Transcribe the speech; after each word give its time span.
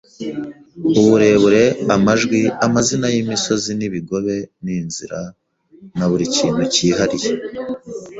uburebure, 1.01 1.63
amajwi, 1.95 2.39
amazina 2.65 3.07
y'imisozi 3.13 3.69
n'ibigobe 3.75 4.35
n'inzira, 4.63 5.19
na 5.97 6.05
buri 6.09 6.25
kintu 6.35 6.61
cyihariye 6.73 7.29